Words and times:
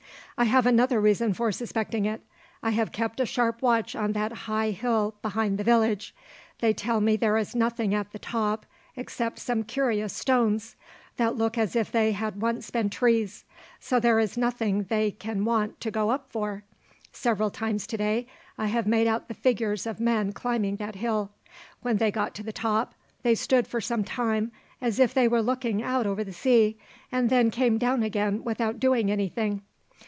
"I 0.37 0.45
have 0.45 0.65
another 0.65 0.99
reason 0.99 1.33
for 1.35 1.51
suspecting 1.51 2.05
it. 2.05 2.21
I 2.63 2.71
have 2.71 2.91
kept 2.91 3.19
a 3.19 3.27
sharp 3.27 3.61
watch 3.61 3.95
on 3.95 4.13
that 4.13 4.31
high 4.31 4.71
hill 4.71 5.13
behind 5.21 5.59
the 5.59 5.63
village; 5.63 6.15
they 6.61 6.73
tell 6.73 6.99
me 6.99 7.15
there 7.15 7.37
is 7.37 7.53
nothing 7.53 7.93
at 7.93 8.11
the 8.11 8.17
top 8.17 8.65
except 8.95 9.37
some 9.37 9.61
curious 9.63 10.13
stones, 10.13 10.75
that 11.17 11.35
look 11.35 11.59
as 11.59 11.75
if 11.75 11.91
they 11.91 12.13
had 12.13 12.41
once 12.41 12.71
been 12.71 12.89
trees, 12.89 13.45
so 13.79 13.99
there 13.99 14.17
is 14.17 14.35
nothing 14.35 14.85
they 14.85 15.11
can 15.11 15.45
want 15.45 15.79
to 15.81 15.91
go 15.91 16.09
up 16.09 16.31
for. 16.31 16.63
Several 17.11 17.51
times 17.51 17.85
today 17.85 18.25
I 18.57 18.65
have 18.65 18.87
made 18.87 19.05
out 19.05 19.27
the 19.27 19.35
figures 19.35 19.85
of 19.85 19.99
men 19.99 20.33
climbing 20.33 20.77
that 20.77 20.95
hill. 20.95 21.29
When 21.83 21.97
they 21.97 22.09
got 22.09 22.33
to 22.35 22.43
the 22.43 22.51
top 22.51 22.95
they 23.21 23.35
stood 23.35 23.67
for 23.67 23.79
some 23.81 24.03
time 24.03 24.51
as 24.81 24.97
if 24.97 25.13
they 25.13 25.27
were 25.27 25.43
looking 25.43 25.83
out 25.83 26.07
over 26.07 26.23
the 26.23 26.33
sea, 26.33 26.79
and 27.11 27.29
then 27.29 27.51
came 27.51 27.77
down 27.77 28.01
again 28.01 28.43
without 28.43 28.79
doing 28.79 29.11
anything. 29.11 29.61